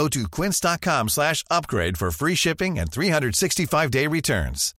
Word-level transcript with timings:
Go 0.00 0.08
to 0.08 0.28
quince.com 0.30 1.08
slash 1.10 1.44
upgrade 1.50 1.98
for 1.98 2.10
free 2.10 2.34
shipping 2.34 2.78
and 2.78 2.86
365-day 2.86 4.06
returns. 4.06 4.72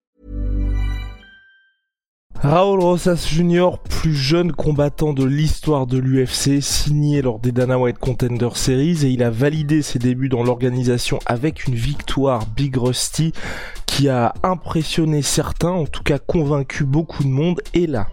Raoul 2.42 2.80
Rosas 2.80 3.26
Jr., 3.28 3.76
plus 3.90 4.14
jeune 4.14 4.52
combattant 4.52 5.12
de 5.12 5.24
l'histoire 5.24 5.86
de 5.86 5.98
l'UFC, 5.98 6.62
signé 6.62 7.20
lors 7.20 7.38
des 7.38 7.52
Dana 7.52 7.78
White 7.78 7.98
Contender 7.98 8.48
Series 8.54 9.04
et 9.04 9.10
il 9.10 9.22
a 9.22 9.28
validé 9.28 9.82
ses 9.82 9.98
débuts 9.98 10.30
dans 10.30 10.42
l'organisation 10.42 11.18
avec 11.26 11.66
une 11.66 11.74
victoire 11.74 12.46
Big 12.46 12.74
Rusty 12.78 13.34
qui 13.84 14.08
a 14.08 14.32
impressionné 14.42 15.20
certains, 15.20 15.68
en 15.68 15.84
tout 15.84 16.02
cas 16.02 16.18
convaincu 16.18 16.84
beaucoup 16.86 17.24
de 17.24 17.28
monde. 17.28 17.60
Et 17.74 17.86
là, 17.86 18.06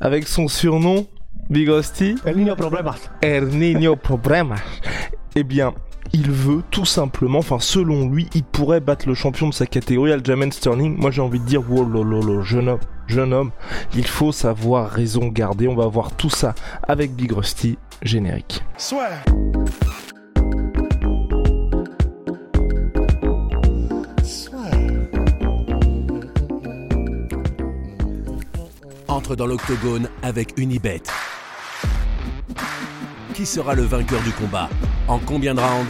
avec 0.00 0.26
son 0.26 0.48
surnom, 0.48 1.06
Big 1.48 1.68
Rusty, 1.68 2.16
El 2.24 2.38
niño 2.38 2.56
problemas. 2.56 3.10
El 3.20 3.56
Niño 3.56 3.96
Problemas, 3.96 4.60
eh 5.38 5.44
bien, 5.44 5.74
il 6.14 6.30
veut 6.30 6.62
tout 6.70 6.86
simplement, 6.86 7.40
enfin 7.40 7.58
selon 7.60 8.08
lui, 8.08 8.26
il 8.34 8.42
pourrait 8.42 8.80
battre 8.80 9.06
le 9.06 9.14
champion 9.14 9.50
de 9.50 9.54
sa 9.54 9.66
catégorie, 9.66 10.12
Aljamain 10.12 10.50
Sterling. 10.50 10.96
Moi 10.96 11.10
j'ai 11.10 11.20
envie 11.20 11.38
de 11.38 11.44
dire, 11.44 11.62
wow, 11.70 11.84
lolo, 11.84 12.40
jeune 12.42 12.70
homme, 12.70 12.80
jeune 13.06 13.34
homme, 13.34 13.50
il 13.94 14.06
faut 14.06 14.32
savoir 14.32 14.88
raison 14.88 15.28
garder. 15.28 15.68
On 15.68 15.76
va 15.76 15.86
voir 15.88 16.12
tout 16.12 16.30
ça 16.30 16.54
avec 16.88 17.14
Big 17.14 17.32
Rusty, 17.32 17.78
générique. 18.02 18.64
Swear. 18.78 19.22
Entre 29.08 29.36
dans 29.36 29.46
l'octogone 29.46 30.08
avec 30.22 30.58
Unibet. 30.58 31.02
Qui 33.34 33.44
sera 33.44 33.74
le 33.74 33.82
vainqueur 33.82 34.22
du 34.22 34.32
combat? 34.32 34.70
En 35.08 35.20
combien 35.20 35.54
de 35.54 35.60
rounds? 35.60 35.86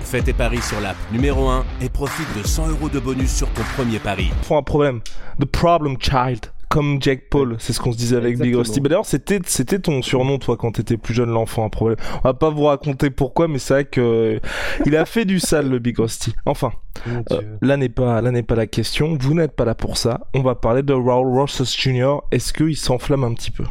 Fais 0.00 0.22
tes 0.22 0.32
paris 0.32 0.62
sur 0.62 0.80
l'app 0.80 0.96
numéro 1.10 1.48
1 1.48 1.64
et 1.80 1.88
profite 1.88 2.28
de 2.38 2.46
100 2.46 2.68
euros 2.68 2.88
de 2.88 3.00
bonus 3.00 3.34
sur 3.34 3.48
ton 3.48 3.62
premier 3.76 3.98
pari. 3.98 4.30
Faut 4.42 4.54
un 4.56 4.62
problème. 4.62 5.00
The 5.40 5.44
Problem 5.44 5.96
Child. 5.98 6.52
Comme 6.68 7.02
Jack 7.02 7.28
Paul, 7.30 7.56
c'est 7.58 7.72
ce 7.72 7.80
qu'on 7.80 7.92
se 7.92 7.96
disait 7.96 8.16
avec 8.16 8.38
Big. 8.38 8.54
Rusty. 8.54 8.80
Bah, 8.80 8.90
D'ailleurs, 8.90 9.06
c'était, 9.06 9.40
c'était 9.44 9.80
ton 9.80 10.02
surnom, 10.02 10.38
toi, 10.38 10.56
quand 10.56 10.72
t'étais 10.72 10.96
plus 10.96 11.14
jeune, 11.14 11.30
l'enfant, 11.30 11.64
un 11.64 11.68
problème. 11.68 11.98
On 12.22 12.28
va 12.28 12.34
pas 12.34 12.50
vous 12.50 12.64
raconter 12.64 13.10
pourquoi, 13.10 13.48
mais 13.48 13.58
c'est 13.58 13.74
vrai 13.74 13.84
que 13.84 14.00
euh, 14.00 14.40
il 14.86 14.96
a 14.96 15.04
fait 15.04 15.24
du 15.24 15.40
sale, 15.40 15.68
le 15.68 15.78
Big 15.80 15.98
Rusty. 15.98 16.32
Enfin, 16.46 16.72
euh, 17.08 17.40
là 17.60 17.76
n'est 17.76 17.88
pas, 17.88 18.20
là 18.20 18.30
n'est 18.30 18.42
pas 18.44 18.56
la 18.56 18.66
question. 18.66 19.16
Vous 19.20 19.34
n'êtes 19.34 19.56
pas 19.56 19.64
là 19.64 19.74
pour 19.74 19.96
ça. 19.96 20.20
On 20.32 20.42
va 20.42 20.54
parler 20.54 20.82
de 20.82 20.92
Raul 20.92 21.26
Rosas 21.26 21.74
Jr. 21.76 22.18
Est-ce 22.30 22.52
qu'il 22.52 22.76
s'enflamme 22.76 23.24
un 23.24 23.34
petit 23.34 23.50
peu? 23.50 23.64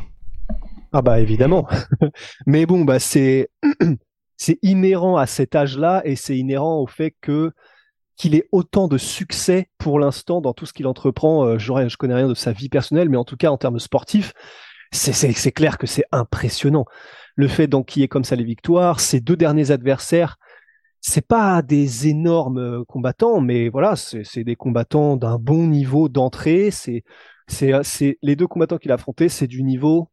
Ah 0.93 1.01
bah 1.01 1.19
évidemment. 1.19 1.67
Mais 2.47 2.65
bon, 2.65 2.83
bah 2.85 2.99
c'est 2.99 3.49
c'est 4.43 4.59
inhérent 4.61 5.15
à 5.15 5.25
cet 5.25 5.55
âge-là 5.55 6.01
et 6.03 6.17
c'est 6.17 6.37
inhérent 6.37 6.81
au 6.81 6.85
fait 6.87 7.15
que 7.21 7.51
qu'il 8.17 8.35
ait 8.35 8.49
autant 8.51 8.89
de 8.89 8.97
succès 8.97 9.69
pour 9.77 9.99
l'instant 9.99 10.41
dans 10.41 10.53
tout 10.53 10.65
ce 10.65 10.73
qu'il 10.73 10.85
entreprend. 10.85 11.45
Euh, 11.45 11.57
j'aurais- 11.57 11.87
je 11.87 11.95
connais 11.95 12.13
rien 12.13 12.27
de 12.27 12.33
sa 12.33 12.51
vie 12.51 12.67
personnelle, 12.67 13.09
mais 13.09 13.15
en 13.15 13.23
tout 13.23 13.37
cas 13.37 13.49
en 13.51 13.57
termes 13.57 13.79
sportifs, 13.79 14.33
c'est 14.91 15.51
clair 15.53 15.77
que 15.77 15.87
c'est 15.87 16.03
impressionnant. 16.11 16.85
Le 17.35 17.47
fait 17.47 17.67
d'enquiller 17.67 18.09
comme 18.09 18.25
ça 18.25 18.35
les 18.35 18.43
victoires, 18.43 18.99
ses 18.99 19.21
deux 19.21 19.37
derniers 19.37 19.71
adversaires, 19.71 20.35
c'est 20.99 21.25
pas 21.25 21.61
des 21.61 22.09
énormes 22.09 22.59
euh, 22.59 22.83
combattants, 22.85 23.39
mais 23.39 23.69
voilà, 23.69 23.95
c'est 23.95 24.43
des 24.43 24.55
combattants 24.57 25.15
d'un 25.15 25.37
bon 25.39 25.67
niveau 25.67 26.09
d'entrée. 26.09 26.69
C'est 26.69 27.03
c'est 27.47 28.17
les 28.21 28.35
deux 28.35 28.47
combattants 28.47 28.77
qu'il 28.77 28.91
a 28.91 28.95
affrontés, 28.95 29.29
c'est 29.29 29.47
du 29.47 29.63
niveau 29.63 30.09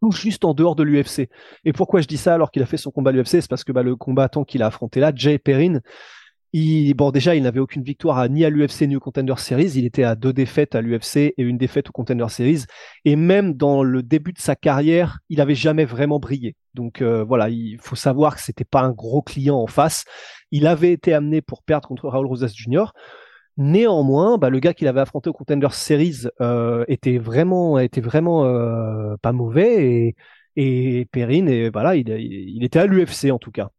tout 0.00 0.12
juste 0.12 0.44
en 0.44 0.54
dehors 0.54 0.76
de 0.76 0.82
l'UFC. 0.82 1.28
Et 1.64 1.72
pourquoi 1.72 2.00
je 2.00 2.06
dis 2.06 2.16
ça 2.16 2.34
alors 2.34 2.50
qu'il 2.50 2.62
a 2.62 2.66
fait 2.66 2.76
son 2.76 2.90
combat 2.90 3.10
à 3.10 3.12
l'UFC 3.12 3.40
C'est 3.40 3.48
parce 3.48 3.64
que 3.64 3.72
bah, 3.72 3.82
le 3.82 3.96
combattant 3.96 4.44
qu'il 4.44 4.62
a 4.62 4.66
affronté 4.66 5.00
là, 5.00 5.12
Jay 5.14 5.38
Perrin, 5.38 5.80
il, 6.56 6.94
bon 6.94 7.10
déjà 7.10 7.34
il 7.34 7.42
n'avait 7.42 7.58
aucune 7.58 7.82
victoire 7.82 8.28
ni 8.28 8.44
à 8.44 8.50
l'UFC 8.50 8.82
ni 8.82 8.94
au 8.94 9.00
Contender 9.00 9.34
Series. 9.38 9.72
Il 9.74 9.84
était 9.84 10.04
à 10.04 10.14
deux 10.14 10.32
défaites 10.32 10.76
à 10.76 10.80
l'UFC 10.80 11.16
et 11.16 11.34
une 11.38 11.58
défaite 11.58 11.88
au 11.88 11.92
Contender 11.92 12.26
Series. 12.28 12.64
Et 13.04 13.16
même 13.16 13.54
dans 13.54 13.82
le 13.82 14.04
début 14.04 14.32
de 14.32 14.38
sa 14.38 14.54
carrière, 14.54 15.18
il 15.28 15.40
avait 15.40 15.56
jamais 15.56 15.84
vraiment 15.84 16.20
brillé. 16.20 16.54
Donc 16.74 17.02
euh, 17.02 17.24
voilà, 17.24 17.48
il 17.48 17.78
faut 17.80 17.96
savoir 17.96 18.36
que 18.36 18.40
c'était 18.40 18.64
pas 18.64 18.82
un 18.82 18.92
gros 18.92 19.20
client 19.20 19.56
en 19.56 19.66
face. 19.66 20.04
Il 20.52 20.68
avait 20.68 20.92
été 20.92 21.12
amené 21.12 21.42
pour 21.42 21.64
perdre 21.64 21.88
contre 21.88 22.08
Raul 22.08 22.26
Rosas 22.26 22.52
Jr. 22.54 22.92
Néanmoins, 23.56 24.36
bah, 24.36 24.50
le 24.50 24.58
gars 24.58 24.74
qu'il 24.74 24.88
avait 24.88 25.00
affronté 25.00 25.30
au 25.30 25.32
Contender 25.32 25.68
Series 25.70 26.26
euh, 26.40 26.84
était 26.88 27.18
vraiment, 27.18 27.78
était 27.78 28.00
vraiment 28.00 28.44
euh, 28.46 29.16
pas 29.22 29.32
mauvais 29.32 30.14
et, 30.56 31.00
et 31.00 31.04
Perrine, 31.06 31.48
et 31.48 31.70
voilà, 31.70 31.94
il, 31.94 32.64
était 32.64 32.80
à 32.80 32.86
l'UFC 32.86 33.30
en 33.30 33.38
tout 33.38 33.52
cas. 33.52 33.70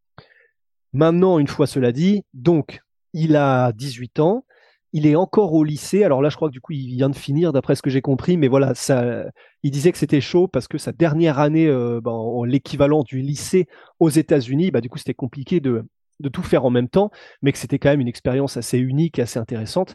Maintenant, 0.92 1.38
une 1.38 1.46
fois 1.48 1.66
cela 1.66 1.92
dit, 1.92 2.24
donc 2.32 2.80
il 3.12 3.36
a 3.36 3.72
18 3.72 4.18
ans, 4.20 4.44
il 4.92 5.06
est 5.06 5.16
encore 5.16 5.52
au 5.52 5.62
lycée. 5.62 6.04
Alors 6.04 6.22
là, 6.22 6.30
je 6.30 6.36
crois 6.36 6.48
que 6.48 6.52
du 6.54 6.60
coup, 6.60 6.72
il 6.72 6.96
vient 6.96 7.10
de 7.10 7.16
finir, 7.16 7.52
d'après 7.52 7.74
ce 7.74 7.82
que 7.82 7.90
j'ai 7.90 8.00
compris. 8.00 8.38
Mais 8.38 8.48
voilà, 8.48 8.74
ça, 8.74 9.24
il 9.62 9.70
disait 9.70 9.92
que 9.92 9.98
c'était 9.98 10.22
chaud 10.22 10.48
parce 10.48 10.68
que 10.68 10.78
sa 10.78 10.92
dernière 10.92 11.38
année, 11.38 11.66
euh, 11.66 12.00
ben, 12.00 12.12
en- 12.12 12.44
l'équivalent 12.44 13.02
du 13.02 13.20
lycée 13.20 13.66
aux 14.00 14.08
États-Unis, 14.08 14.70
bah, 14.70 14.80
du 14.80 14.88
coup, 14.88 14.96
c'était 14.98 15.12
compliqué 15.14 15.60
de, 15.60 15.84
de 16.20 16.28
tout 16.28 16.42
faire 16.42 16.64
en 16.64 16.70
même 16.70 16.88
temps, 16.88 17.10
mais 17.42 17.52
que 17.52 17.58
c'était 17.58 17.78
quand 17.78 17.90
même 17.90 18.00
une 18.00 18.08
expérience 18.08 18.56
assez 18.56 18.78
unique, 18.78 19.18
assez 19.18 19.38
intéressante. 19.38 19.94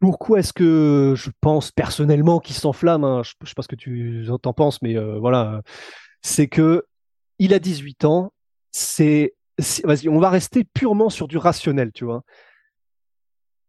Pourquoi 0.00 0.40
est-ce 0.40 0.52
que 0.52 1.14
je 1.16 1.30
pense 1.40 1.70
personnellement 1.70 2.40
qu'il 2.40 2.56
s'enflamme 2.56 3.04
hein, 3.04 3.22
Je 3.22 3.34
ne 3.40 3.46
sais 3.46 3.54
pas 3.54 3.62
ce 3.62 3.68
que 3.68 3.76
tu 3.76 4.26
en 4.30 4.52
penses, 4.52 4.80
mais 4.82 4.96
euh, 4.96 5.18
voilà, 5.18 5.62
c'est 6.22 6.48
que 6.48 6.86
il 7.38 7.54
a 7.54 7.58
18 7.58 8.04
ans. 8.04 8.32
C'est, 8.72 9.34
vas-y, 9.84 10.08
on 10.08 10.20
va 10.20 10.30
rester 10.30 10.64
purement 10.64 11.10
sur 11.10 11.28
du 11.28 11.36
rationnel, 11.36 11.92
tu 11.92 12.04
vois. 12.04 12.22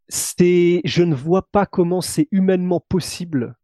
C'est, 0.08 0.82
je 0.86 1.04
ne 1.04 1.16
vois 1.16 1.48
pas 1.52 1.66
comment 1.66 2.02
c'est 2.02 2.28
humainement 2.32 2.80
possible 2.80 3.56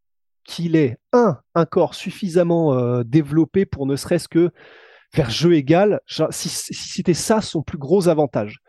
qu'il 0.45 0.77
ait 0.77 0.97
un 1.11 1.39
un 1.55 1.65
corps 1.65 1.93
suffisamment 1.93 2.73
euh, 2.73 3.03
développé 3.03 3.65
pour 3.65 3.85
ne 3.85 3.95
serait-ce 3.95 4.29
que 4.29 4.51
faire 5.13 5.29
jeu 5.29 5.53
égal. 5.53 5.99
Si, 6.29 6.49
si 6.49 6.73
c'était 6.73 7.13
ça 7.13 7.41
son 7.41 7.61
plus 7.61 7.77
gros 7.77 8.07
avantage. 8.07 8.59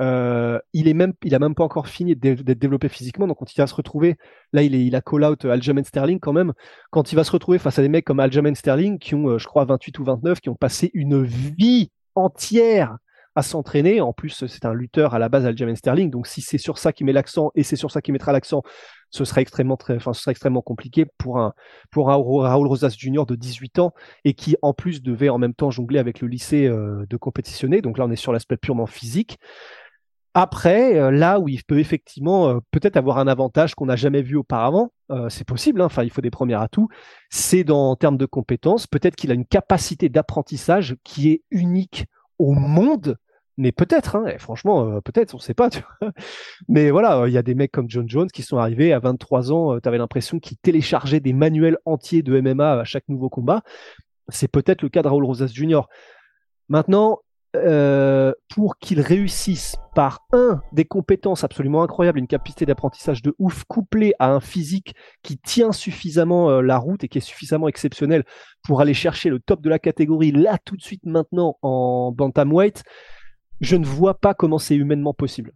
Euh, 0.00 0.58
il 0.72 0.88
est 0.88 0.94
même, 0.94 1.12
il 1.22 1.34
a 1.34 1.38
même 1.38 1.54
pas 1.54 1.62
encore 1.62 1.86
fini 1.86 2.16
d'être 2.16 2.42
développé 2.42 2.88
physiquement. 2.88 3.26
Donc 3.26 3.38
quand 3.38 3.54
il 3.54 3.58
va 3.58 3.66
se 3.66 3.74
retrouver, 3.74 4.16
là 4.52 4.62
il 4.62 4.74
est, 4.74 4.84
il 4.84 4.96
a 4.96 5.00
call 5.00 5.24
out 5.24 5.44
Aljamain 5.44 5.84
Sterling 5.84 6.18
quand 6.18 6.32
même. 6.32 6.52
Quand 6.90 7.12
il 7.12 7.16
va 7.16 7.24
se 7.24 7.30
retrouver 7.30 7.58
face 7.58 7.78
à 7.78 7.82
des 7.82 7.88
mecs 7.88 8.04
comme 8.04 8.20
Aljamain 8.20 8.54
Sterling 8.54 8.98
qui 8.98 9.14
ont, 9.14 9.28
euh, 9.28 9.38
je 9.38 9.46
crois, 9.46 9.64
28 9.64 9.98
ou 9.98 10.04
29, 10.04 10.40
qui 10.40 10.48
ont 10.48 10.56
passé 10.56 10.90
une 10.94 11.22
vie 11.22 11.90
entière 12.14 12.96
à 13.34 13.42
s'entraîner. 13.42 14.00
En 14.00 14.12
plus, 14.12 14.46
c'est 14.46 14.64
un 14.64 14.74
lutteur 14.74 15.14
à 15.14 15.18
la 15.18 15.28
base, 15.28 15.46
Aljamain 15.46 15.74
Sterling. 15.74 16.10
Donc 16.10 16.26
si 16.26 16.40
c'est 16.40 16.58
sur 16.58 16.78
ça 16.78 16.92
qu'il 16.92 17.06
met 17.06 17.12
l'accent 17.12 17.50
et 17.54 17.62
c'est 17.62 17.76
sur 17.76 17.90
ça 17.90 18.00
qu'il 18.00 18.12
mettra 18.12 18.32
l'accent, 18.32 18.62
ce 19.14 19.24
serait 19.24 19.42
extrêmement, 19.42 19.78
enfin, 19.90 20.12
ce 20.12 20.22
serait 20.22 20.32
extrêmement 20.32 20.62
compliqué 20.62 21.06
pour 21.18 21.38
un, 21.38 21.54
pour 21.90 22.08
Raoul 22.08 22.66
Rosas 22.66 22.96
Jr. 22.98 23.26
de 23.26 23.36
18 23.36 23.78
ans 23.78 23.92
et 24.24 24.34
qui 24.34 24.56
en 24.60 24.74
plus 24.74 25.02
devait 25.02 25.28
en 25.28 25.38
même 25.38 25.54
temps 25.54 25.70
jongler 25.70 26.00
avec 26.00 26.20
le 26.20 26.28
lycée 26.28 26.66
euh, 26.66 27.06
de 27.08 27.16
compétitionner. 27.16 27.80
Donc 27.80 27.98
là, 27.98 28.06
on 28.06 28.10
est 28.10 28.16
sur 28.16 28.32
l'aspect 28.32 28.56
purement 28.56 28.86
physique. 28.86 29.38
Après, 30.36 30.98
euh, 30.98 31.12
là 31.12 31.38
où 31.38 31.48
il 31.48 31.62
peut 31.62 31.78
effectivement 31.78 32.48
euh, 32.48 32.58
peut-être 32.72 32.96
avoir 32.96 33.18
un 33.18 33.28
avantage 33.28 33.76
qu'on 33.76 33.86
n'a 33.86 33.94
jamais 33.94 34.22
vu 34.22 34.36
auparavant, 34.36 34.90
c'est 35.28 35.46
possible, 35.46 35.80
hein, 35.82 35.88
il 36.02 36.10
faut 36.10 36.22
des 36.22 36.30
premiers 36.30 36.60
atouts, 36.60 36.88
c'est 37.28 37.62
dans 37.62 37.90
en 37.90 37.94
termes 37.94 38.16
de 38.16 38.26
compétences, 38.26 38.86
peut-être 38.86 39.14
qu'il 39.14 39.30
a 39.30 39.34
une 39.34 39.44
capacité 39.44 40.08
d'apprentissage 40.08 40.96
qui 41.04 41.30
est 41.30 41.42
unique 41.50 42.06
au 42.38 42.52
monde, 42.52 43.16
mais 43.56 43.72
peut-être, 43.72 44.16
hein, 44.16 44.26
franchement, 44.38 44.88
euh, 44.88 45.00
peut-être, 45.00 45.34
on 45.34 45.38
ne 45.38 45.42
sait 45.42 45.54
pas. 45.54 45.70
tu 45.70 45.80
vois. 46.00 46.12
Mais 46.68 46.90
voilà, 46.90 47.18
euh, 47.20 47.28
il 47.28 47.32
y 47.32 47.38
a 47.38 47.42
des 47.42 47.54
mecs 47.54 47.72
comme 47.72 47.88
John 47.88 48.08
Jones 48.08 48.30
qui 48.30 48.42
sont 48.42 48.58
arrivés 48.58 48.92
à 48.92 48.98
23 48.98 49.52
ans, 49.52 49.78
tu 49.80 49.88
avais 49.88 49.98
l'impression 49.98 50.38
qu'ils 50.38 50.58
téléchargeaient 50.58 51.20
des 51.20 51.32
manuels 51.32 51.78
entiers 51.84 52.22
de 52.22 52.40
MMA 52.40 52.80
à 52.80 52.84
chaque 52.84 53.08
nouveau 53.08 53.28
combat. 53.28 53.62
C'est 54.28 54.48
peut-être 54.48 54.82
le 54.82 54.88
cas 54.88 55.02
de 55.02 55.08
Raoul 55.08 55.24
Rosas 55.24 55.48
Jr. 55.48 55.82
Maintenant, 56.68 57.20
euh, 57.56 58.32
pour 58.48 58.78
qu'il 58.78 59.00
réussisse 59.00 59.76
par 59.94 60.26
un 60.32 60.60
des 60.72 60.84
compétences 60.84 61.44
absolument 61.44 61.84
incroyables, 61.84 62.18
une 62.18 62.26
capacité 62.26 62.66
d'apprentissage 62.66 63.22
de 63.22 63.32
ouf, 63.38 63.62
couplée 63.64 64.12
à 64.18 64.30
un 64.32 64.40
physique 64.40 64.94
qui 65.22 65.38
tient 65.38 65.70
suffisamment 65.70 66.50
euh, 66.50 66.62
la 66.62 66.78
route 66.78 67.04
et 67.04 67.08
qui 67.08 67.18
est 67.18 67.20
suffisamment 67.20 67.68
exceptionnel 67.68 68.24
pour 68.64 68.80
aller 68.80 68.94
chercher 68.94 69.30
le 69.30 69.38
top 69.38 69.60
de 69.60 69.70
la 69.70 69.78
catégorie 69.78 70.32
là 70.32 70.58
tout 70.64 70.76
de 70.76 70.82
suite 70.82 71.06
maintenant 71.06 71.56
en 71.62 72.10
bantamweight, 72.10 72.82
je 73.60 73.76
ne 73.76 73.86
vois 73.86 74.14
pas 74.14 74.34
comment 74.34 74.58
c'est 74.58 74.76
humainement 74.76 75.14
possible. 75.14 75.52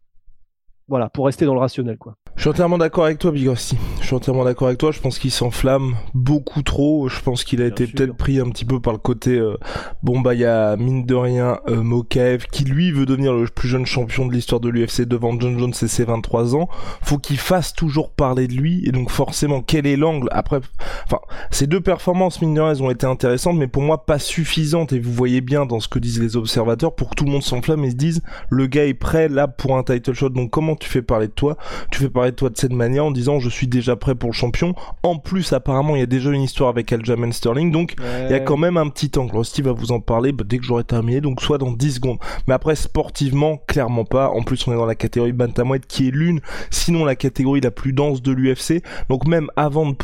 voilà, 0.88 1.10
pour 1.10 1.26
rester 1.26 1.44
dans 1.44 1.54
le 1.54 1.60
rationnel, 1.60 1.98
quoi. 1.98 2.16
Je 2.38 2.42
suis 2.42 2.50
entièrement 2.50 2.78
d'accord 2.78 3.04
avec 3.04 3.18
toi, 3.18 3.32
Big 3.32 3.48
Rusty. 3.48 3.76
Je 4.00 4.06
suis 4.06 4.14
entièrement 4.14 4.44
d'accord 4.44 4.68
avec 4.68 4.78
toi. 4.78 4.92
Je 4.92 5.00
pense 5.00 5.18
qu'il 5.18 5.32
s'enflamme 5.32 5.96
beaucoup 6.14 6.62
trop. 6.62 7.08
Je 7.08 7.20
pense 7.20 7.42
qu'il 7.42 7.60
a 7.60 7.66
été 7.66 7.88
peut-être 7.88 8.16
pris 8.16 8.38
un 8.38 8.48
petit 8.50 8.64
peu 8.64 8.78
par 8.78 8.92
le 8.92 9.00
côté 9.00 9.36
euh, 9.36 9.56
bon 10.04 10.20
bah 10.20 10.34
il 10.34 10.40
y 10.40 10.44
a 10.44 10.76
mine 10.76 11.04
de 11.04 11.16
rien 11.16 11.58
euh, 11.68 11.82
Mokaev 11.82 12.46
qui 12.52 12.62
lui 12.62 12.92
veut 12.92 13.06
devenir 13.06 13.34
le 13.34 13.46
plus 13.46 13.68
jeune 13.68 13.86
champion 13.86 14.24
de 14.24 14.32
l'histoire 14.32 14.60
de 14.60 14.68
l'UFC 14.68 15.02
devant 15.02 15.38
John 15.38 15.58
Jones 15.58 15.72
et 15.82 15.88
ses 15.88 16.04
23 16.04 16.54
ans. 16.54 16.68
Faut 17.02 17.18
qu'il 17.18 17.38
fasse 17.38 17.72
toujours 17.72 18.12
parler 18.12 18.46
de 18.46 18.54
lui 18.54 18.84
et 18.86 18.92
donc 18.92 19.10
forcément 19.10 19.60
quel 19.60 19.84
est 19.88 19.96
l'angle? 19.96 20.28
Après 20.30 20.60
enfin 21.06 21.18
ces 21.50 21.66
deux 21.66 21.80
performances 21.80 22.40
mine 22.40 22.54
de 22.54 22.60
rien 22.60 22.70
elles 22.70 22.84
ont 22.84 22.90
été 22.92 23.04
intéressantes 23.04 23.56
mais 23.56 23.66
pour 23.66 23.82
moi 23.82 24.06
pas 24.06 24.20
suffisantes 24.20 24.92
et 24.92 25.00
vous 25.00 25.12
voyez 25.12 25.40
bien 25.40 25.66
dans 25.66 25.80
ce 25.80 25.88
que 25.88 25.98
disent 25.98 26.22
les 26.22 26.36
observateurs 26.36 26.94
pour 26.94 27.10
que 27.10 27.16
tout 27.16 27.24
le 27.24 27.32
monde 27.32 27.42
s'enflamme 27.42 27.84
et 27.84 27.90
se 27.90 27.96
dise 27.96 28.22
le 28.48 28.68
gars 28.68 28.86
est 28.86 28.94
prêt 28.94 29.28
là 29.28 29.48
pour 29.48 29.76
un 29.76 29.82
title 29.82 30.14
shot. 30.14 30.28
Donc 30.28 30.50
comment 30.50 30.76
tu 30.76 30.88
fais 30.88 31.02
parler 31.02 31.26
de 31.26 31.32
toi? 31.32 31.56
Tu 31.90 31.98
fais 31.98 32.08
parler 32.08 32.27
de 32.30 32.36
toi 32.36 32.50
de 32.50 32.56
cette 32.56 32.72
manière 32.72 33.04
en 33.04 33.10
disant 33.10 33.38
je 33.38 33.48
suis 33.48 33.66
déjà 33.66 33.96
prêt 33.96 34.14
pour 34.14 34.30
le 34.30 34.34
champion. 34.34 34.74
En 35.02 35.16
plus, 35.16 35.52
apparemment, 35.52 35.96
il 35.96 36.00
y 36.00 36.02
a 36.02 36.06
déjà 36.06 36.30
une 36.30 36.42
histoire 36.42 36.68
avec 36.70 36.92
Aljamain 36.92 37.32
Sterling, 37.32 37.70
donc 37.70 37.94
il 37.98 38.30
y 38.30 38.34
a 38.34 38.40
quand 38.40 38.56
même 38.56 38.76
un 38.76 38.88
petit 38.88 39.10
angle. 39.18 39.44
Steve 39.44 39.66
va 39.66 39.72
vous 39.72 39.92
en 39.92 40.00
parler 40.00 40.32
bah, 40.32 40.44
dès 40.46 40.58
que 40.58 40.64
j'aurai 40.64 40.84
terminé, 40.84 41.20
donc 41.20 41.40
soit 41.40 41.58
dans 41.58 41.72
10 41.72 41.92
secondes. 41.92 42.18
Mais 42.46 42.54
après, 42.54 42.76
sportivement, 42.76 43.58
clairement 43.66 44.04
pas. 44.04 44.30
En 44.30 44.42
plus, 44.42 44.66
on 44.66 44.72
est 44.72 44.76
dans 44.76 44.86
la 44.86 44.94
catégorie 44.94 45.32
bantamweight 45.32 45.86
qui 45.86 46.08
est 46.08 46.10
l'une, 46.10 46.40
sinon 46.70 47.04
la 47.04 47.16
catégorie 47.16 47.60
la 47.60 47.70
plus 47.70 47.92
dense 47.92 48.22
de 48.22 48.32
l'UFC. 48.32 48.82
Donc 49.08 49.26
même 49.26 49.48
avant 49.56 49.86
de 49.86 49.96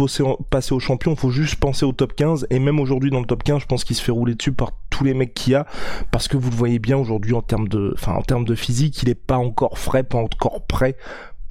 passer 0.50 0.75
au 0.75 0.81
champion, 0.81 1.17
faut 1.17 1.31
juste 1.31 1.56
penser 1.56 1.85
au 1.85 1.93
top 1.93 2.15
15. 2.15 2.47
Et 2.50 2.59
même 2.59 2.81
aujourd'hui 2.81 3.11
dans 3.11 3.20
le 3.20 3.27
top 3.27 3.43
15, 3.43 3.62
je 3.62 3.67
pense 3.67 3.85
qu'il 3.85 3.97
se 3.97 4.03
fait 4.03 4.12
rouler 4.12 4.35
dessus 4.35 4.53
par 4.53 4.73
tous 4.91 5.05
les 5.05 5.15
mecs 5.15 5.35
qu'il 5.35 5.55
y 5.55 5.56
a, 5.56 5.67
parce 6.12 6.29
que 6.29 6.37
vous 6.37 6.50
le 6.50 6.56
voyez 6.56 6.79
bien 6.79 6.97
aujourd'hui 6.97 7.35
en 7.35 7.43
termes 7.43 7.67
de, 7.67 7.93
enfin 7.94 8.12
en 8.12 8.23
termes 8.23 8.44
de 8.44 8.55
physique, 8.55 9.03
il 9.03 9.09
est 9.09 9.15
pas 9.17 9.38
encore 9.38 9.79
frais, 9.79 10.05
pas 10.05 10.19
encore 10.19 10.65
prêt 10.67 10.97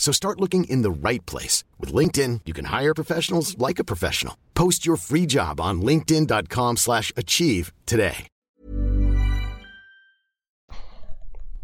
So 0.00 0.12
start 0.12 0.40
looking 0.40 0.64
in 0.64 0.82
the 0.82 0.90
right 0.90 1.24
place. 1.26 1.62
With 1.78 1.92
LinkedIn, 1.92 2.40
you 2.46 2.52
can 2.52 2.64
hire 2.64 2.94
professionals 2.94 3.56
like 3.58 3.78
a 3.78 3.84
professional. 3.84 4.34
Post 4.54 4.84
your 4.84 4.96
free 4.96 5.26
job 5.26 5.60
on 5.60 5.82
linkedin.com 5.82 6.78
slash 6.78 7.12
achieve 7.16 7.72
today. 7.86 8.26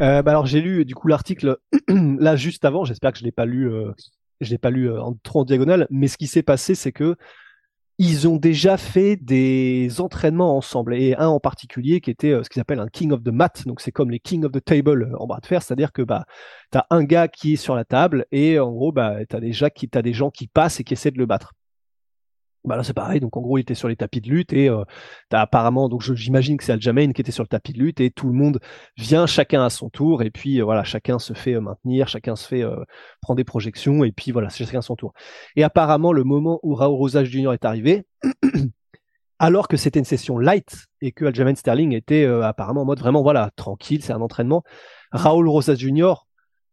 Euh, 0.03 0.21
bah 0.21 0.33
alors 0.33 0.45
j'ai 0.45 0.61
lu 0.61 0.85
l'article 1.09 1.57
juste 2.37 2.67
avant, 2.67 2.85
j'espère 2.85 3.13
que 3.13 3.19
je 3.19 3.25
l'ai 3.25 3.33
pas 3.33 3.47
lu, 3.47 3.73
euh, 3.73 3.93
euh, 4.43 5.01
trop 5.23 5.41
en 5.41 5.87
mais 5.89 6.09
ce 6.09 6.19
qui 6.19 6.27
s'est 6.27 6.43
passé 6.43 6.75
c'est 6.75 6.93
que 6.93 7.17
ils 7.99 8.29
ont 8.29 8.37
déjà 8.37 8.77
fait 8.77 9.17
des 9.17 10.01
entraînements 10.01 10.57
ensemble 10.57 10.95
et 10.95 11.15
un 11.17 11.29
en 11.29 11.41
particulier 11.41 12.01
qui 12.01 12.11
était 12.11 12.33
euh, 12.33 12.43
ce 12.43 12.51
qu'ils 12.51 12.61
appellent 12.61 12.81
un 12.81 12.89
king 12.89 13.13
of 13.13 13.23
the 13.23 13.29
mat. 13.29 13.67
Donc 13.67 13.81
c'est 13.81 13.93
comme 13.93 14.11
les 14.11 14.21
king 14.21 14.45
of 14.45 14.53
the 14.53 14.63
table 14.63 15.11
euh, 15.13 15.19
en 15.19 15.27
bras 15.27 15.41
de 15.41 15.47
fer 15.47 15.63
c'est-à-dire 15.63 15.93
que 15.93 16.03
bah 16.03 16.27
tu 16.73 16.79
as 16.79 16.87
un 16.91 17.05
gars 17.05 17.29
qui 17.29 17.55
est 17.55 17.57
sur 17.57 17.75
la 17.75 17.85
table 17.85 18.27
et 18.33 18.59
en 18.59 18.71
gros 18.73 18.93
bah 18.93 19.25
tu 19.29 19.35
as 19.35 19.41
déjà 19.41 19.71
qui 19.71 19.89
des 19.89 20.13
gens 20.13 20.31
qui 20.31 20.47
passent 20.47 20.81
et 20.81 20.85
qui 20.85 20.93
essaient 20.95 21.11
de 21.11 21.19
le 21.19 21.27
battre 21.27 21.55
bah 22.67 22.77
là 22.77 22.83
c'est 22.83 22.93
pareil, 22.93 23.21
donc 23.21 23.37
en 23.37 23.41
gros 23.41 23.59
il 23.59 23.63
était 23.63 23.75
sur 23.75 23.89
les 23.89 23.97
tapis 23.97 24.21
de 24.21 24.29
lutte 24.29 24.53
et 24.53 24.69
euh, 24.69 24.85
t'as 25.29 25.41
apparemment, 25.41 25.89
donc 25.89 26.03
j'imagine 26.03 26.57
que 26.57 26.65
c'est 26.65 26.73
Aljamain 26.73 27.13
qui 27.13 27.21
était 27.21 27.33
sur 27.33 27.45
le 27.45 27.49
tapis 27.49 27.73
de 27.73 27.79
lutte 27.79 28.01
et 28.01 28.11
tout 28.11 28.27
le 28.27 28.33
monde 28.33 28.61
vient 28.97 29.27
chacun 29.27 29.65
à 29.65 29.71
son 29.71 29.89
tour 29.89 30.23
et 30.23 30.31
puis 30.31 30.61
euh, 30.61 30.65
voilà 30.65 30.83
chacun 30.85 31.19
se 31.19 31.33
fait 31.33 31.55
euh, 31.55 31.61
maintenir, 31.61 32.09
chacun 32.09 32.35
se 32.35 32.47
fait 32.47 32.65
prendre 33.23 33.37
des 33.37 33.45
projections 33.45 34.05
et 34.05 34.13
puis 34.13 34.33
voilà 34.33 34.49
chacun 34.49 34.81
à 34.81 34.83
son 34.83 34.97
tour. 34.97 35.13
Et 35.55 35.63
apparemment 35.63 36.13
le 36.13 36.25
moment 36.25 36.59
où 36.63 36.75
Raoul 36.75 36.97
Rosas 36.97 37.25
Jr 37.25 37.53
est 37.53 37.65
arrivé, 37.65 38.05
alors 39.39 39.69
que 39.69 39.77
c'était 39.77 39.99
une 39.99 40.05
session 40.05 40.39
light 40.39 40.87
et 41.01 41.13
que 41.13 41.25
Aljamain 41.27 41.55
Sterling 41.55 41.93
était 41.93 42.25
apparemment 42.25 42.83
en 42.83 42.87
mode 42.87 42.99
vraiment 42.99 43.23
voilà 43.23 43.51
tranquille, 43.55 44.03
c'est 44.03 44.13
un 44.13 44.21
entraînement, 44.21 44.65
Raoul 45.13 45.49
Rosas 45.49 45.77
Jr 45.77 46.15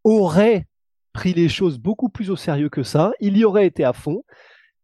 aurait 0.03 0.65
pris 1.13 1.33
les 1.33 1.47
choses 1.47 1.77
beaucoup 1.77 2.09
plus 2.09 2.31
au 2.31 2.35
sérieux 2.35 2.69
que 2.69 2.83
ça, 2.83 3.13
il 3.19 3.37
y 3.37 3.45
aurait 3.45 3.67
été 3.67 3.83
à 3.83 3.93
fond 3.93 4.23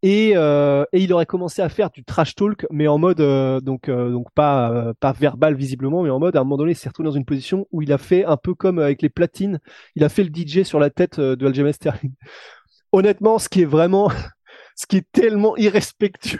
et, 0.01 0.31
euh, 0.35 0.85
et, 0.93 1.01
il 1.01 1.11
aurait 1.11 1.25
commencé 1.25 1.61
à 1.61 1.67
faire 1.67 1.89
du 1.89 2.05
trash 2.05 2.33
talk, 2.35 2.65
mais 2.71 2.87
en 2.87 2.97
mode 2.97 3.19
euh, 3.19 3.59
donc 3.59 3.89
euh, 3.89 4.09
donc 4.11 4.27
pas 4.33 4.71
euh, 4.71 4.93
pas 4.99 5.11
verbal 5.11 5.55
visiblement, 5.55 6.03
mais 6.03 6.09
en 6.09 6.19
mode 6.19 6.37
à 6.37 6.39
un 6.39 6.43
moment 6.43 6.57
donné, 6.57 6.71
il 6.71 6.75
s'est 6.75 6.87
retrouvé 6.87 7.07
dans 7.07 7.15
une 7.15 7.25
position 7.25 7.67
où 7.71 7.81
il 7.81 7.91
a 7.91 7.97
fait 7.97 8.23
un 8.23 8.37
peu 8.37 8.53
comme 8.53 8.79
avec 8.79 9.01
les 9.01 9.09
platines, 9.09 9.59
il 9.95 10.03
a 10.05 10.09
fait 10.09 10.23
le 10.23 10.29
DJ 10.33 10.63
sur 10.63 10.79
la 10.79 10.89
tête 10.89 11.19
de 11.19 11.45
Aljamain 11.45 11.73
Sterling. 11.73 12.13
Honnêtement, 12.93 13.39
ce 13.39 13.49
qui 13.49 13.61
est 13.61 13.65
vraiment, 13.65 14.09
ce 14.75 14.87
qui 14.87 14.97
est 14.97 15.11
tellement 15.11 15.57
irrespectueux. 15.57 16.39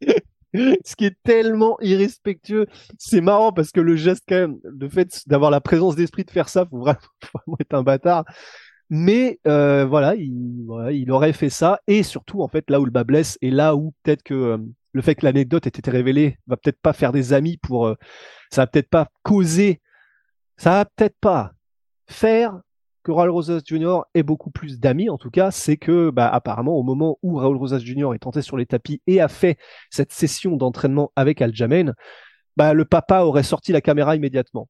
ce 0.54 0.96
qui 0.96 1.04
est 1.04 1.16
tellement 1.22 1.76
irrespectueux, 1.82 2.66
c'est 2.98 3.20
marrant 3.20 3.52
parce 3.52 3.72
que 3.72 3.80
le 3.80 3.94
geste 3.96 4.24
quand 4.26 4.36
même, 4.36 4.58
le 4.64 4.88
fait 4.88 5.22
d'avoir 5.26 5.50
la 5.50 5.60
présence 5.60 5.96
d'esprit 5.96 6.24
de 6.24 6.30
faire 6.30 6.48
ça, 6.48 6.64
faut 6.64 6.78
vraiment, 6.78 6.98
faut 7.22 7.38
vraiment 7.38 7.56
être 7.60 7.74
un 7.74 7.82
bâtard. 7.82 8.24
Mais 8.90 9.38
euh, 9.46 9.84
voilà, 9.84 10.14
il, 10.14 11.10
aurait 11.10 11.32
fait 11.32 11.50
ça. 11.50 11.80
Et 11.86 12.02
surtout, 12.02 12.42
en 12.42 12.48
fait, 12.48 12.70
là 12.70 12.80
où 12.80 12.84
le 12.84 12.90
bas 12.90 13.04
blesse, 13.04 13.38
et 13.42 13.50
là 13.50 13.76
où 13.76 13.92
peut-être 14.02 14.22
que 14.22 14.34
euh, 14.34 14.58
le 14.92 15.02
fait 15.02 15.14
que 15.14 15.26
l'anecdote 15.26 15.66
ait 15.66 15.70
été 15.70 15.90
révélée 15.90 16.38
va 16.46 16.56
peut-être 16.56 16.80
pas 16.80 16.92
faire 16.92 17.12
des 17.12 17.32
amis 17.32 17.58
pour... 17.58 17.86
Euh, 17.86 17.94
ça 18.50 18.62
va 18.62 18.66
peut-être 18.66 18.90
pas 18.90 19.08
causer... 19.22 19.80
Ça 20.56 20.70
va 20.70 20.84
peut-être 20.86 21.16
pas 21.20 21.52
faire 22.08 22.60
que 23.04 23.12
Raul 23.12 23.30
Rosas 23.30 23.60
Jr. 23.64 24.00
ait 24.14 24.24
beaucoup 24.24 24.50
plus 24.50 24.80
d'amis, 24.80 25.08
en 25.08 25.18
tout 25.18 25.30
cas, 25.30 25.50
c'est 25.50 25.76
que, 25.76 26.10
bah, 26.10 26.28
apparemment, 26.28 26.76
au 26.76 26.82
moment 26.82 27.18
où 27.22 27.36
Raul 27.36 27.56
Rosas 27.56 27.78
Jr. 27.78 28.14
est 28.14 28.18
tenté 28.18 28.42
sur 28.42 28.56
les 28.56 28.66
tapis 28.66 29.00
et 29.06 29.20
a 29.20 29.28
fait 29.28 29.56
cette 29.90 30.12
session 30.12 30.56
d'entraînement 30.56 31.12
avec 31.14 31.40
Aljamain, 31.40 31.92
bah, 32.56 32.74
le 32.74 32.84
papa 32.84 33.20
aurait 33.20 33.44
sorti 33.44 33.72
la 33.72 33.80
caméra 33.80 34.16
immédiatement. 34.16 34.68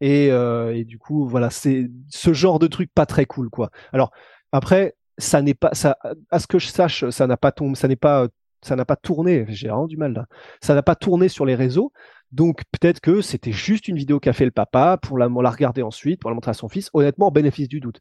Et, 0.00 0.30
euh, 0.30 0.84
du 0.84 0.98
coup, 0.98 1.26
voilà, 1.26 1.50
c'est 1.50 1.90
ce 2.08 2.32
genre 2.32 2.58
de 2.58 2.66
truc 2.66 2.90
pas 2.94 3.06
très 3.06 3.26
cool, 3.26 3.50
quoi. 3.50 3.70
Alors 3.92 4.12
après, 4.52 4.96
ça 5.18 5.42
n'est 5.42 5.54
pas, 5.54 5.70
ça, 5.74 5.98
à 6.30 6.38
ce 6.38 6.46
que 6.46 6.58
je 6.58 6.68
sache, 6.68 7.08
ça 7.10 7.26
n'a 7.26 7.36
pas 7.36 7.52
tombé, 7.52 7.74
ça 7.74 7.88
n'est 7.88 7.96
pas, 7.96 8.28
ça 8.62 8.76
n'a 8.76 8.84
pas 8.84 8.96
tourné. 8.96 9.44
J'ai 9.48 9.68
vraiment 9.68 9.86
du 9.86 9.96
mal 9.96 10.12
là. 10.12 10.26
Ça 10.62 10.74
n'a 10.74 10.82
pas 10.82 10.94
tourné 10.94 11.28
sur 11.28 11.44
les 11.44 11.54
réseaux. 11.54 11.92
Donc 12.32 12.62
peut-être 12.72 13.00
que 13.00 13.20
c'était 13.22 13.52
juste 13.52 13.88
une 13.88 13.96
vidéo 13.96 14.20
qu'a 14.20 14.32
fait 14.32 14.44
le 14.44 14.50
papa 14.50 14.98
pour 15.00 15.18
la, 15.18 15.28
la 15.28 15.50
regarder 15.50 15.82
ensuite, 15.82 16.20
pour 16.20 16.30
la 16.30 16.34
montrer 16.34 16.50
à 16.50 16.54
son 16.54 16.68
fils. 16.68 16.90
Honnêtement, 16.92 17.30
bénéfice 17.30 17.68
du 17.68 17.80
doute. 17.80 18.00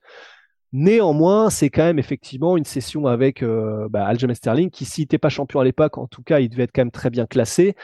Néanmoins, 0.74 1.50
c'est 1.50 1.70
quand 1.70 1.84
même 1.84 2.00
effectivement 2.00 2.58
une 2.58 2.66
session 2.66 3.08
avec 3.08 3.42
euh, 3.42 3.88
bah, 3.90 4.06
Aljamain 4.06 4.34
Sterling 4.34 4.70
qui, 4.70 4.84
s'il 4.86 5.04
n'était 5.04 5.18
pas 5.18 5.30
champion 5.30 5.62
à 5.62 5.64
l'époque, 5.64 5.98
en 5.98 6.08
tout 6.08 6.24
cas, 6.24 6.40
il 6.40 6.50
devait 6.50 6.64
être 6.64 6.74
quand 6.74 6.82
même 6.82 6.92
très 6.92 7.10
bien 7.10 7.26
classé. 7.26 7.76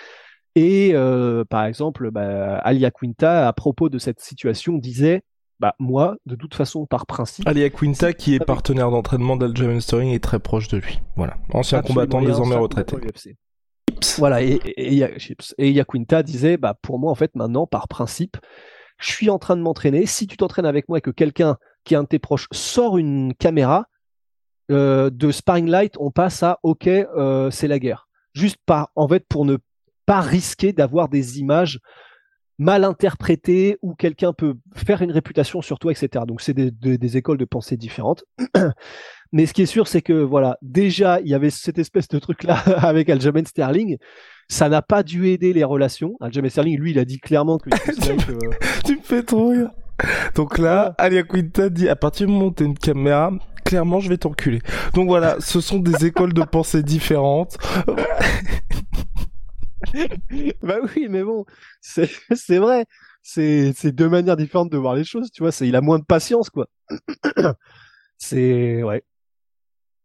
Et 0.56 0.92
euh, 0.94 1.44
par 1.46 1.66
exemple, 1.66 2.12
bah, 2.12 2.58
Alia 2.58 2.92
Quinta, 2.92 3.48
à 3.48 3.54
propos 3.54 3.90
de 3.90 3.98
cette 3.98 4.20
situation, 4.20 4.78
disait 4.78 5.24
bah, 5.60 5.76
moi, 5.80 6.18
de 6.26 6.36
toute 6.36 6.56
façon, 6.56 6.86
par 6.86 7.06
principe. 7.06 7.48
Alia 7.48 7.70
Quinta, 7.70 8.14
qui 8.14 8.36
est 8.36 8.44
partenaire 8.44 8.92
d'entraînement 8.92 9.36
d'Aljamain 9.36 9.80
Sterling, 9.80 10.14
est 10.14 10.24
très 10.24 10.40
proche 10.40 10.68
de 10.68 10.78
lui. 10.78 11.00
Voilà. 11.16 11.38
Ancien 11.54 11.82
combattant 11.82 12.22
désormais 12.22 12.56
retraité. 12.56 12.98
Voilà, 14.18 14.42
et, 14.42 14.60
et, 14.78 15.06
et, 15.58 15.72
Yaquinta 15.72 16.24
disait, 16.24 16.58
bah, 16.58 16.76
pour 16.82 17.00
moi, 17.00 17.12
en 17.12 17.16
fait, 17.16 17.36
maintenant, 17.36 17.68
par 17.68 17.88
principe, 17.88 18.38
je 18.98 19.12
suis 19.12 19.30
en 19.30 19.40
train 19.40 19.56
de 19.56 19.62
m'entraîner. 19.62 20.06
Si 20.06 20.28
tu 20.28 20.38
t'entraînes 20.38 20.66
avec 20.66 20.90
moi 20.90 20.98
et 20.98 21.02
que 21.02 21.12
quelqu'un 21.12 21.58
qui 21.84 21.94
est 21.94 21.98
un 21.98 22.04
de 22.04 22.08
tes 22.08 22.20
proches 22.20 22.48
sort 22.52 22.98
une 22.98 23.34
caméra, 23.34 23.88
euh, 24.72 25.10
de 25.10 25.32
sparring 25.32 25.68
light, 25.68 25.96
on 26.00 26.12
passe 26.12 26.44
à 26.44 26.60
OK, 26.64 26.88
euh, 26.88 27.52
c'est 27.52 27.68
la 27.68 27.80
guerre. 27.80 28.08
Juste 28.34 28.58
pas, 28.66 28.92
en 28.96 29.08
fait, 29.08 29.26
pour 29.28 29.46
ne 29.46 29.58
pas 30.06 30.22
risquer 30.22 30.74
d'avoir 30.74 31.10
des 31.10 31.40
images 31.40 31.80
mal 32.60 32.84
interprétées 32.84 33.78
où 33.82 33.96
quelqu'un 33.96 34.34
peut 34.34 34.56
faire 34.76 35.02
une 35.02 35.12
réputation 35.12 35.62
sur 35.62 35.80
toi, 35.80 35.92
etc. 35.92 36.26
Donc 36.28 36.42
c'est 36.42 36.54
des, 36.54 37.18
écoles 37.18 37.38
de 37.38 37.46
pensée 37.46 37.78
différentes. 37.78 38.24
Mais 39.32 39.48
ce 39.48 39.54
qui 39.54 39.64
est 39.64 39.68
sûr, 39.68 39.88
c'est 39.88 40.02
que 40.02 40.14
voilà, 40.14 40.58
déjà 40.62 41.20
il 41.22 41.28
y 41.28 41.34
avait 41.34 41.50
cette 41.50 41.80
espèce 41.80 42.08
de 42.08 42.20
truc 42.20 42.44
là 42.44 42.56
avec 42.78 43.10
Aljamain 43.10 43.46
Sterling. 43.46 43.98
Ça 44.50 44.70
n'a 44.70 44.82
pas 44.82 45.04
dû 45.04 45.30
aider 45.30 45.54
les 45.54 45.64
relations. 45.64 46.16
Aljamain 46.22 46.50
Sterling, 46.50 46.80
lui, 46.80 46.92
il 46.92 47.00
a 47.00 47.06
dit 47.06 47.20
clairement 47.20 47.58
que. 47.58 47.70
tu 48.86 48.96
me 48.96 49.02
fais 49.02 49.24
trop 49.24 49.50
rire. 49.50 49.72
Donc 50.36 50.58
là, 50.58 50.96
Alia 50.98 51.24
Quinta 51.24 51.70
dit 51.70 51.88
à 51.88 51.96
partir 51.96 52.28
du 52.28 52.34
moment 52.34 52.48
où 52.48 52.52
t'as 52.52 52.66
une 52.66 52.78
caméra, 52.78 53.32
clairement 53.64 54.00
je 54.00 54.10
vais 54.10 54.18
t'enculer. 54.18 54.60
Donc 54.94 55.08
voilà, 55.08 55.38
ce 55.40 55.62
sont 55.62 55.80
des 55.80 56.06
écoles 56.06 56.34
de 56.34 56.44
pensée 56.44 56.84
différentes. 56.84 57.58
bah 60.62 60.78
oui, 60.96 61.08
mais 61.10 61.24
bon, 61.24 61.46
c'est 61.82 62.58
vrai. 62.58 62.86
C'est 63.22 63.92
deux 63.92 64.10
manières 64.10 64.38
différentes 64.38 64.72
de 64.72 64.78
voir 64.78 64.96
les 64.96 65.04
choses, 65.04 65.32
tu 65.32 65.44
vois. 65.44 65.52
Il 65.62 65.76
a 65.76 65.82
moins 65.82 66.00
de 66.00 66.06
patience, 66.06 66.50
quoi. 66.50 66.68
C'est 68.18 68.84
ouais. 68.84 69.04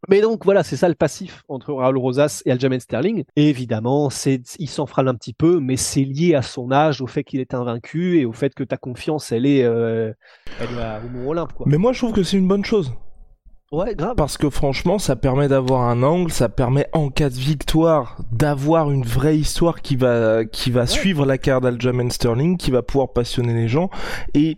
Mais 0.08 0.20
donc 0.20 0.44
voilà, 0.44 0.62
c'est 0.62 0.76
ça 0.76 0.88
le 0.88 0.94
passif 0.94 1.42
entre 1.49 1.75
Raoul 1.75 1.99
Rosas 1.99 2.42
et 2.47 2.52
Aljamain 2.52 2.78
Sterling. 2.78 3.25
Évidemment, 3.37 4.11
c'est, 4.11 4.40
il 4.58 4.68
s'enfrale 4.68 5.08
un 5.08 5.14
petit 5.14 5.35
peu, 5.35 5.58
mais 5.58 5.76
c'est 5.76 6.04
lié 6.04 6.35
à 6.35 6.42
son 6.42 6.70
âge, 6.70 7.00
au 7.00 7.06
fait 7.06 7.25
qu'il 7.25 7.40
est 7.40 7.52
invaincu 7.52 8.18
et 8.18 8.25
au 8.25 8.32
fait 8.32 8.54
que 8.54 8.62
ta 8.62 8.76
confiance, 8.76 9.32
elle 9.32 9.44
est, 9.44 9.64
euh, 9.64 10.12
elle 10.61 10.68
est 10.70 11.06
au 11.06 11.08
Mont 11.11 11.30
Olympe. 11.30 11.52
Quoi. 11.52 11.66
Mais 11.68 11.78
moi, 11.78 11.92
je 11.92 11.99
trouve 11.99 12.12
que 12.12 12.23
c'est 12.23 12.38
une 12.38 12.49
bonne 12.49 12.64
chose. 12.64 12.92
Ouais, 13.71 13.95
grave. 13.95 14.15
Parce 14.17 14.39
que 14.39 14.49
franchement, 14.49 14.99
ça 14.99 15.15
permet 15.15 15.47
d'avoir 15.47 15.83
un 15.83 16.03
angle, 16.03 16.33
ça 16.33 16.49
permet 16.49 16.87
en 16.95 17.11
cas 17.11 17.29
de 17.29 17.35
victoire 17.35 18.17
d'avoir 18.33 18.91
une 18.91 19.05
vraie 19.05 19.37
histoire 19.37 19.83
qui 19.83 19.95
va 19.95 20.47
qui 20.47 20.71
va 20.71 20.87
suivre 20.87 21.27
la 21.27 21.37
carte 21.37 21.65
d'Aljamain 21.65 22.09
Sterling, 22.09 22.57
qui 22.57 22.71
va 22.71 22.81
pouvoir 22.81 23.13
passionner 23.13 23.53
les 23.53 23.69
gens. 23.69 23.91
Et 24.33 24.57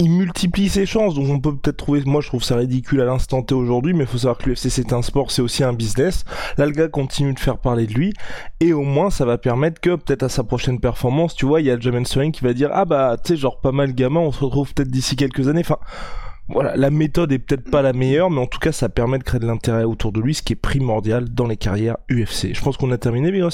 il 0.00 0.10
multiplie 0.10 0.68
ses 0.68 0.86
chances, 0.86 1.14
donc 1.14 1.28
on 1.28 1.38
peut 1.38 1.56
peut-être 1.56 1.76
trouver, 1.76 2.02
moi 2.04 2.20
je 2.20 2.28
trouve 2.28 2.42
ça 2.42 2.56
ridicule 2.56 3.00
à 3.00 3.04
l'instant 3.04 3.42
T 3.42 3.54
aujourd'hui, 3.54 3.94
mais 3.94 4.04
il 4.04 4.06
faut 4.06 4.18
savoir 4.18 4.38
que 4.38 4.50
l'UFC 4.50 4.68
c'est 4.70 4.92
un 4.92 5.02
sport, 5.02 5.30
c'est 5.30 5.40
aussi 5.42 5.62
un 5.64 5.72
business. 5.72 6.24
Là 6.56 6.66
le 6.66 6.72
gars 6.72 6.88
continue 6.88 7.34
de 7.34 7.40
faire 7.40 7.58
parler 7.58 7.86
de 7.86 7.94
lui, 7.94 8.12
et 8.60 8.72
au 8.72 8.82
moins 8.82 9.10
ça 9.10 9.24
va 9.24 9.38
permettre 9.38 9.80
que 9.80 9.94
peut-être 9.94 10.24
à 10.24 10.28
sa 10.28 10.44
prochaine 10.44 10.78
performance, 10.78 11.34
tu 11.34 11.46
vois, 11.46 11.60
il 11.60 11.68
y 11.68 11.70
a 11.70 11.78
Jamin 11.78 12.04
Sterling 12.04 12.32
qui 12.32 12.44
va 12.44 12.52
dire, 12.52 12.70
ah 12.72 12.84
bah 12.84 13.16
tu 13.22 13.34
sais 13.34 13.36
genre 13.36 13.60
pas 13.60 13.72
mal 13.72 13.94
gamin, 13.94 14.20
on 14.20 14.32
se 14.32 14.44
retrouve 14.44 14.74
peut-être 14.74 14.90
d'ici 14.90 15.16
quelques 15.16 15.48
années, 15.48 15.62
enfin 15.64 15.78
voilà, 16.48 16.76
la 16.76 16.90
méthode 16.90 17.30
est 17.32 17.38
peut-être 17.38 17.70
pas 17.70 17.82
la 17.82 17.92
meilleure, 17.92 18.30
mais 18.30 18.40
en 18.40 18.46
tout 18.46 18.58
cas, 18.58 18.72
ça 18.72 18.88
permet 18.88 19.18
de 19.18 19.22
créer 19.22 19.40
de 19.40 19.46
l'intérêt 19.46 19.84
autour 19.84 20.12
de 20.12 20.20
lui, 20.20 20.34
ce 20.34 20.42
qui 20.42 20.54
est 20.54 20.56
primordial 20.56 21.28
dans 21.28 21.46
les 21.46 21.58
carrières 21.58 21.98
UFC. 22.10 22.54
Je 22.54 22.62
pense 22.62 22.76
qu'on 22.76 22.90
a 22.90 22.98
terminé, 22.98 23.30
Big 23.30 23.44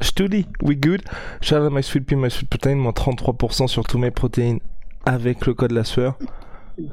Je 0.00 0.10
te 0.12 0.22
dis, 0.22 0.46
we 0.62 0.76
good. 0.76 1.02
Shout 1.42 1.56
out 1.56 1.72
my 1.72 1.82
sweet 1.82 2.06
pea, 2.06 2.16
my 2.16 2.30
sweet 2.30 2.48
protein, 2.48 2.76
moins 2.76 2.92
33% 2.92 3.66
sur 3.66 3.84
tous 3.84 3.98
mes 3.98 4.10
protéines 4.10 4.60
avec 5.04 5.46
le 5.46 5.54
code 5.54 5.72
la 5.72 5.84
sueur. 5.84 6.18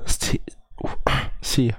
Si. 0.05 0.41
Si. 1.41 1.71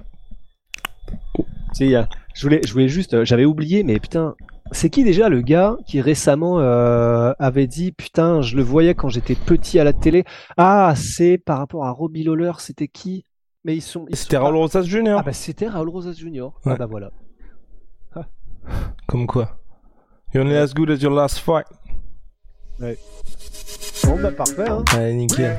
Si, 1.73 1.93
je 2.33 2.41
voulais, 2.41 2.61
je 2.65 2.73
voulais 2.73 2.87
juste, 2.87 3.23
j'avais 3.25 3.45
oublié, 3.45 3.83
mais 3.83 3.99
putain, 3.99 4.35
c'est 4.71 4.89
qui 4.89 5.03
déjà 5.03 5.29
le 5.29 5.41
gars 5.41 5.77
qui 5.85 6.01
récemment 6.01 6.59
euh, 6.59 7.33
avait 7.37 7.67
dit 7.67 7.91
putain, 7.91 8.41
je 8.41 8.55
le 8.55 8.63
voyais 8.63 8.95
quand 8.95 9.09
j'étais 9.09 9.35
petit 9.35 9.79
à 9.79 9.83
la 9.83 9.93
télé? 9.93 10.23
Ah, 10.57 10.93
c'est 10.95 11.37
par 11.37 11.59
rapport 11.59 11.85
à 11.85 11.91
Robbie 11.91 12.23
Lawler, 12.23 12.53
c'était 12.57 12.87
qui? 12.87 13.23
Mais 13.67 13.75
ils 13.75 13.81
sont. 13.81 14.05
C'était 14.13 14.37
Raul 14.37 14.55
Rosas 14.55 14.83
Jr. 14.83 15.17
Ah 15.19 15.23
bah 15.23 15.33
c'était 15.33 15.67
Raul 15.67 15.89
Rosas 15.89 16.13
Jr. 16.13 16.51
Ah 16.65 16.77
bah 16.77 16.85
voilà. 16.85 17.11
Comme 19.09 19.27
quoi. 19.27 19.59
You're 20.33 20.45
only 20.45 20.55
as 20.55 20.73
good 20.73 20.89
as 20.89 21.01
your 21.01 21.11
last 21.11 21.39
fight. 21.39 21.65
Ouais. 22.79 22.97
Bon 24.05 24.17
bah 24.21 24.31
parfait. 24.31 24.69
Hein. 24.69 24.85
Allez 24.93 25.15
nickel. 25.15 25.57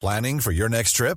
Planning 0.00 0.40
for 0.40 0.50
your 0.50 0.68
next 0.68 0.94
trip? 0.94 1.16